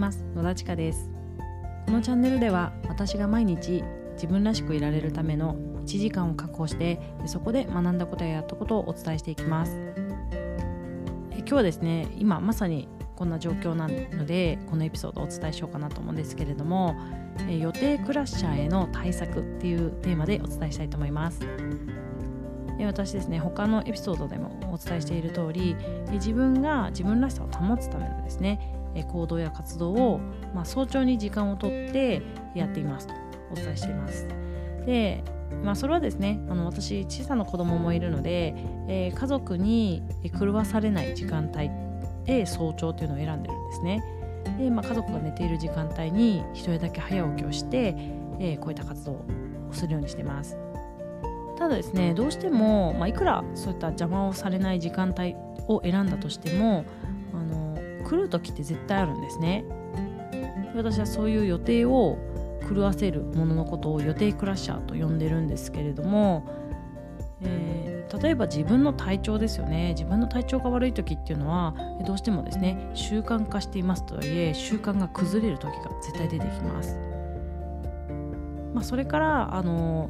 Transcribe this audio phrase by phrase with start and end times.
[0.00, 0.24] ます。
[0.34, 1.10] 野田千佳です。
[1.84, 3.84] このチャンネルでは私が毎日
[4.14, 9.76] 自分らしくいられるための1時間を確保してそこで学んだことややったことをお伝えしていきます。
[11.30, 16.96] え今日はですね今まさにこんな状況なのでこのエピソードをお伝えしようかなと思うんですけれども
[17.46, 21.40] え予定クラッシャーへの対策っていうテーマでお伝えしたいと思います。
[22.86, 25.76] 私ですね他のエピソードでもお伝えしている通り
[26.12, 30.20] 自分が自分らしさを保つためのですね行動や活動を、
[30.54, 32.22] まあ、早朝に時間をとって
[32.54, 33.06] やっています。
[33.06, 33.14] と
[33.52, 34.28] お伝えしています。
[34.86, 35.22] で、
[35.64, 38.54] まあ、それはですねあの私小さな子供もいるので、
[38.88, 40.02] えー、家族に
[40.38, 41.70] 狂わされない時間帯
[42.24, 44.02] で早朝というのを選んでるんですね。
[44.58, 47.94] で、まあ、家族が寝ている時間帯に一人だけ早起きをして、
[48.38, 49.24] えー、こういった活動を
[49.72, 50.56] するようにしてます。
[51.58, 55.36] ただですねどうしても、まあ、いくらそういった邪魔をされない時間帯
[55.68, 56.86] を選んだとしても
[58.10, 59.64] あの来る時って絶対あるんですね。
[60.74, 62.18] 私はそういう予定を
[62.68, 66.46] 狂わせるもののことを予定クラッシャーと呼んでるんですけれども、
[67.42, 69.90] えー、例えば自分の体調ですよね。
[69.90, 71.74] 自分の体調が悪い時っていうのは
[72.06, 76.98] どうしてもですね習慣化していますとはいえ習慣が崩れる時が絶対出てきます。
[78.72, 80.08] まあ、それからあの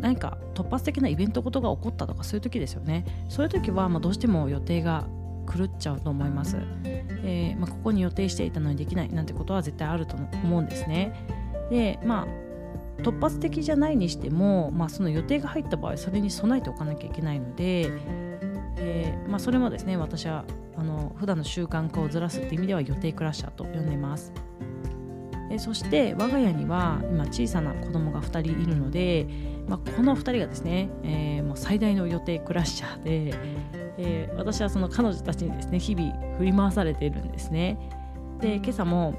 [0.00, 3.04] 何か突発的なイベントことが起こったとかそういう時ですよね。
[3.28, 5.06] そういう時はまどうしても予定が
[5.46, 6.56] 狂っちゃうと思います、
[7.24, 11.26] えー、まあ、ここに予定していたのにできないなんてことは絶対あると思うんですね。
[11.70, 12.42] でまあ
[13.02, 17.90] 突発的じゃないにしても、まあ、その予定が入った場合それに備えておかなきゃいけないので、
[18.76, 20.44] えー、まあ、それもですね私は
[20.76, 24.32] あの普段の習慣化をずらすっていう意味では予定クラッシャーと呼んでます。
[25.58, 29.26] そして我が家には今小さな子供が2人いるので、
[29.68, 33.34] まあ、この2人がですね、えー、もう最大の予定クラッシャーで、
[33.98, 37.78] えー、私はその彼女たちにですね日々振り回されているんですね。
[38.40, 39.14] で今朝も、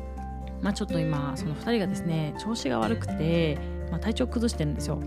[0.62, 3.58] まあ、ちょっと今その2人がですね調子が悪くて、
[3.92, 5.00] まあ、体調崩してるんですよ。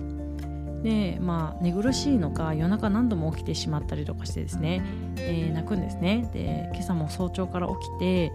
[0.82, 4.82] でまあ寝苦しいのか夜中何度も起きてしまったりとかしてですね、
[5.16, 6.28] えー、泣くんですね。
[6.32, 8.32] で今朝も早朝から起きて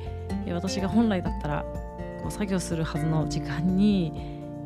[0.51, 1.65] 私が本来だったら
[2.21, 4.11] こう作業するはずの時間に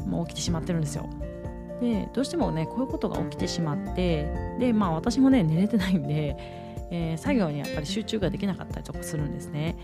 [0.05, 1.07] もう起きてしまってるんですよ。
[1.81, 6.37] でどうしてもねこういうことが起きてしまってでまあ私もね寝れてないんで、
[6.91, 9.75] えー、作業にやっぱり集中ができなかったりとかするんですね。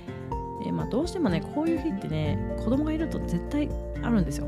[0.64, 3.68] でまあ、どうしてもねこういう日ってね子供がいると絶対
[4.04, 4.48] あるんですよ。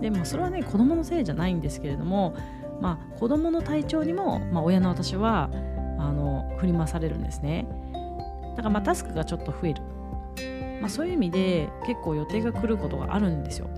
[0.00, 2.36] でもそれはね子供のせいじゃないんですけれども、
[2.80, 5.50] まあ、子供の体調にも、まあ、親の私は
[5.98, 7.66] あの振り回されるんですね。
[8.56, 9.82] だからまあタスクがちょっと増える
[10.82, 13.70] まあ、そういう意味で結構予定が来ることがあるんですよ。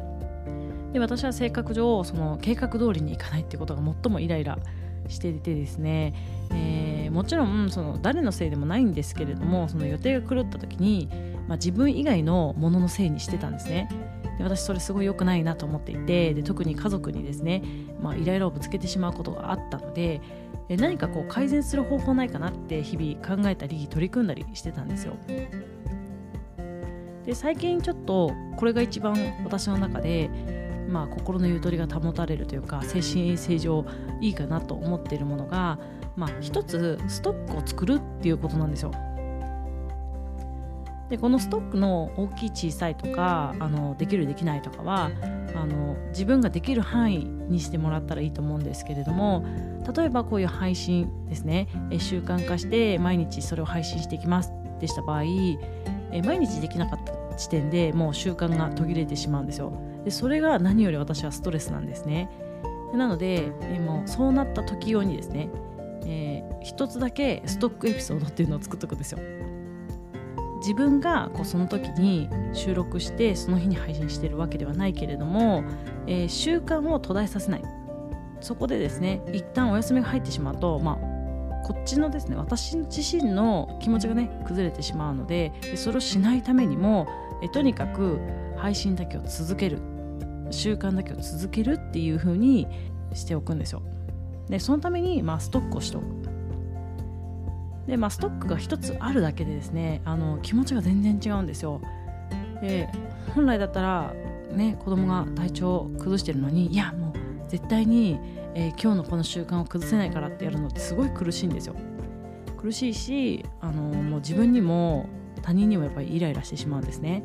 [0.95, 4.59] で私は性格上その計画通りにいかないってことが最もイライラ
[5.09, 6.15] していてですね、
[6.53, 11.09] えー、もちろんその誰のせいでもないんですけれどもその予定が狂った時に、
[11.49, 13.89] まあ、自分以外のもののせいにしてたんですね。
[14.39, 17.63] で私それすごい良くないなと思っていてで特に家族にですね、
[18.01, 20.21] まあ、イライラをぶつけてしまうことがあったので
[20.69, 25.17] 何かこう改善する方法ないかなって日々考えたり取り組んだりしてたんですよ。
[27.27, 30.31] で最近ちょっとこれが一番私の中で、
[30.89, 33.85] まあ、心のゆとりが保たれるというか精神衛生上
[34.21, 35.79] いいかなと思っているものが、
[36.17, 38.93] まあ、一つストックを作るっていうことなんですよ。
[41.11, 45.11] でこのストックの大きい小さいとかあのできるできないとかは
[45.55, 49.45] あの自分ができる範囲にしてもらったらいいと思うんですけれども
[49.95, 51.69] 例えばこういう配信ですね
[51.99, 54.51] 習慣化して毎日それを配信していきます
[54.81, 55.25] でした場合
[56.11, 59.73] え毎日できなかった時点でもう習慣が途切れてしまうんですよ
[60.05, 62.31] でそれが何より私はストレスなんですね。
[62.95, 65.49] なので、えもうそうなった時用にですね、
[66.07, 69.19] えー、一つだけストックエピソードっていうのを作っておくんですよ。
[70.61, 75.63] 自分がこうその時に収録してその日に配信してるわけではないけれども、
[76.07, 77.63] えー、習慣を途絶えさせない。
[78.41, 87.09] そこでですね一旦お休みが入ってしまうと、まあ、こっちのですね私自身の気持ちがね崩れてしまうのでそれをしないためにも
[87.43, 88.21] えとにかく
[88.57, 89.94] 配信だけを続ける。
[90.55, 92.67] 習慣だけを続けるっていう風に
[93.13, 93.83] しておくんですよ。
[94.49, 96.05] でそのために、まあ、ストックをしておく。
[97.87, 101.81] で、まあ、ストックが1つあるだけでですねあの気持ちが全然違うんですよ。
[102.61, 102.89] で
[103.35, 104.15] 本来だったら
[104.53, 108.19] ね子供が体調を崩してるのにいやもう絶対に
[108.55, 111.75] えー、今日のこの習慣を崩せないからってやるのってすごい苦しいんですよ。
[112.57, 115.09] 苦しいし、あの、もう自分にも
[115.43, 117.25] 他人にもやっぱりイライラしてしまうんですね。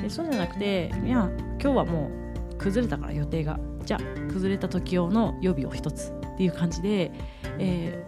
[0.00, 1.28] でそうじゃなくていや
[1.60, 2.10] 今日はもう
[2.58, 7.10] 崩れたから予定がじゃあ崩れた時用の予備を一つっていう感じで、
[7.58, 8.04] え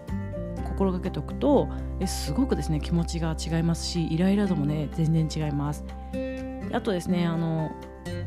[0.57, 1.69] ー、心がけておくと
[2.01, 5.85] えすごくですね気持ちが違いますしイライラ度もね全然違います
[6.73, 7.71] あとですねあの、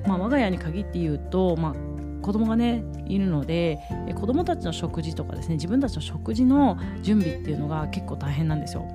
[0.08, 1.74] まあ、我が家に限って言うと、まあ、
[2.22, 3.80] 子供がねいるので
[4.16, 8.88] 子供たちの食事とかですね自分たちの食事の準備っていうのが結構大変なんですよ。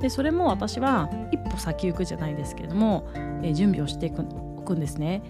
[0.00, 3.08] でそれも私は一歩先行くじゃないですけれども、
[3.42, 5.22] えー、準備をしておくんですね。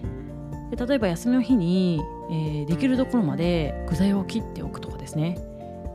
[0.75, 5.37] で例えば休みの日に、えー、できるところまで具材を切っておくとかですね、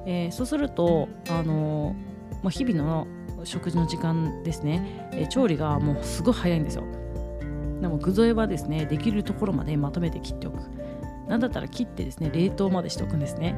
[0.07, 1.95] えー、そうすると、あの
[2.43, 3.07] まあ、日々の
[3.45, 6.85] 食事の時間ですね、え調理がもうすごい早いんですよ。
[7.81, 10.59] でも具材はですねできるところまでまとめて切っておく。
[11.27, 13.55] なんだったら切ってですね冷凍までしておくんですね。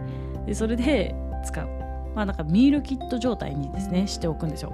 [0.47, 1.15] でそれで
[1.45, 1.67] 使う。
[2.15, 4.73] まあなんかミールキット状態にですねしておくんですよ。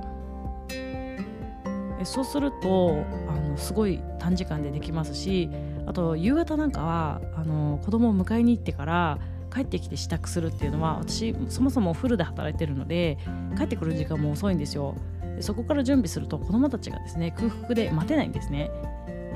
[2.04, 5.50] そうするとあのすごい短時間でできますし
[5.86, 9.18] あと夕方なんかはあの子供を迎えに行ってから
[9.52, 13.18] 帰ってきて支度するっていうのは私そもそもフルで働いてるので
[13.56, 14.94] 帰ってくる時間も遅いんですよ。
[15.36, 18.70] でそこから準備すると子供たちがですね空腹で待てないんですね。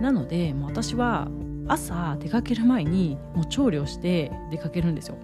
[0.00, 1.28] なのでもう私は
[1.68, 5.16] 朝出かける前にもう調理をして出かけるんですよ。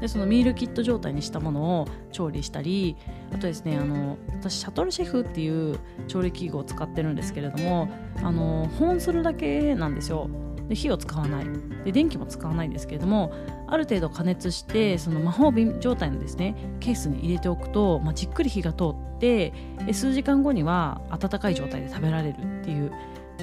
[0.00, 2.96] でそのミールキット状態にしたものを調理したり
[3.32, 7.88] あとですねあの私シャトルシェフっていう調理器具を使ってるんですけれども
[8.22, 10.28] あの保温するだけなんですよ。
[10.68, 11.46] で火を使わない。
[11.84, 13.32] で電気も使わないんですけれども
[13.66, 19.52] ある程度加熱してその魔法瓶状態のですねケースに入れておくと、まあ、じっくり火が通って
[19.92, 22.92] 数時間後には温かい状態で食べられるっていう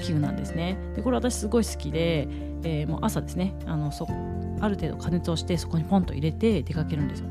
[0.00, 0.76] 器具なんですね。
[0.94, 2.28] でこれ私すごい好きで、
[2.62, 3.54] えー、もう朝ですね。
[3.66, 4.06] あのそ
[4.60, 7.28] ある程度加熱をしてそこにポンと入れて出かけるんですよ。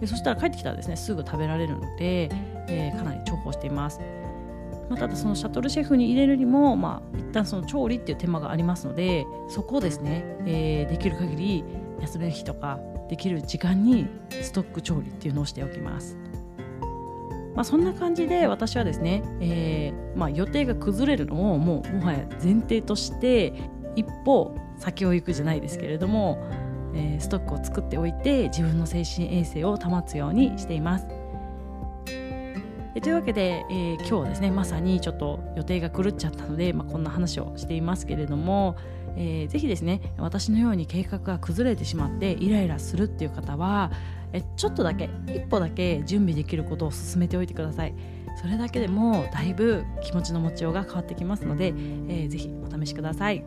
[0.00, 2.28] でそしたら帰ってきたらですねすぐ食べられるので、
[2.68, 4.00] えー、かなり重宝しています。
[4.88, 11.64] まあ、ただそのシャトルシェフに入れるにも、まあ、一旦その調理っていう手間がありますのでそこをですね、えー、できる限り
[12.00, 12.78] 休みの日とか
[13.08, 16.18] できる時間にストック調理っていうのをしておきます。
[17.54, 23.52] まあ、そんな感じで私はですね、えーまあ、予定が崩れるのをもうもはや前提として
[23.94, 26.38] 一歩先を行くじゃないですけれども、
[26.94, 31.06] えー、ストックを作っておいて自分の精神衛生を保つようにしています。
[33.00, 38.76] というわけで、えー、今日はですねまさにちょっと予定が狂っちゃったので、まあ、こんな話をしていますけれども、
[39.16, 43.90] えー、ぜひですね私のように計画が崩れてしまってイライラするっていう方は
[44.32, 47.94] えちょっとだけ一歩だけ準備できることを進めておいてください。
[48.40, 53.44] それだけでもだいぶ気持ちの持ちようが変わってきますので、えー、ぜひお試しください。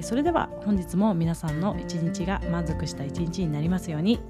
[0.00, 4.20] それでは本日も皆さんの一日が満足した一日になりますように。